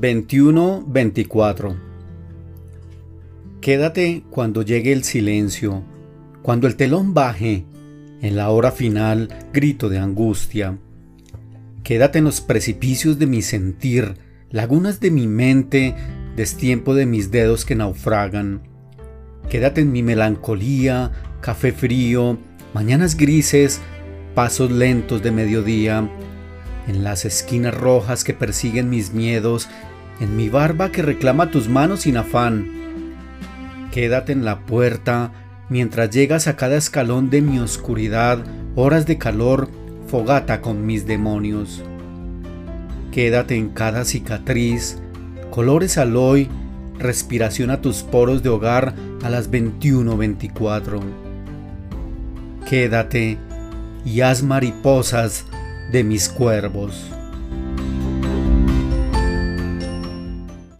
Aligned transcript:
21-24 0.00 1.76
Quédate 3.60 4.22
cuando 4.30 4.62
llegue 4.62 4.92
el 4.92 5.02
silencio, 5.02 5.82
cuando 6.42 6.68
el 6.68 6.76
telón 6.76 7.14
baje, 7.14 7.64
en 8.22 8.36
la 8.36 8.50
hora 8.50 8.70
final, 8.70 9.28
grito 9.52 9.88
de 9.88 9.98
angustia. 9.98 10.78
Quédate 11.82 12.18
en 12.18 12.24
los 12.24 12.40
precipicios 12.40 13.18
de 13.18 13.26
mi 13.26 13.42
sentir, 13.42 14.14
lagunas 14.50 15.00
de 15.00 15.10
mi 15.10 15.26
mente, 15.26 15.96
destiempo 16.36 16.94
de 16.94 17.04
mis 17.04 17.32
dedos 17.32 17.64
que 17.64 17.74
naufragan. 17.74 18.62
Quédate 19.50 19.80
en 19.80 19.90
mi 19.90 20.04
melancolía, 20.04 21.10
café 21.40 21.72
frío, 21.72 22.38
mañanas 22.72 23.16
grises, 23.16 23.80
pasos 24.36 24.70
lentos 24.70 25.22
de 25.24 25.32
mediodía, 25.32 26.08
en 26.86 27.04
las 27.04 27.24
esquinas 27.24 27.74
rojas 27.74 28.24
que 28.24 28.34
persiguen 28.34 28.88
mis 28.88 29.12
miedos, 29.12 29.68
en 30.20 30.36
mi 30.36 30.48
barba 30.48 30.90
que 30.90 31.02
reclama 31.02 31.50
tus 31.50 31.68
manos 31.68 32.00
sin 32.00 32.16
afán. 32.16 32.68
Quédate 33.92 34.32
en 34.32 34.44
la 34.44 34.60
puerta 34.60 35.32
mientras 35.68 36.10
llegas 36.10 36.46
a 36.48 36.56
cada 36.56 36.76
escalón 36.76 37.30
de 37.30 37.42
mi 37.42 37.58
oscuridad, 37.58 38.44
horas 38.74 39.06
de 39.06 39.18
calor, 39.18 39.68
fogata 40.06 40.60
con 40.60 40.86
mis 40.86 41.06
demonios. 41.06 41.82
Quédate 43.12 43.56
en 43.56 43.70
cada 43.70 44.04
cicatriz, 44.04 44.98
colores 45.50 45.98
al 45.98 46.16
hoy, 46.16 46.48
respiración 46.98 47.70
a 47.70 47.80
tus 47.80 48.02
poros 48.02 48.42
de 48.42 48.48
hogar 48.48 48.94
a 49.22 49.30
las 49.30 49.50
21:24. 49.50 51.00
Quédate 52.68 53.38
y 54.04 54.20
haz 54.20 54.42
mariposas 54.42 55.46
de 55.92 56.04
mis 56.04 56.28
cuervos. 56.28 57.17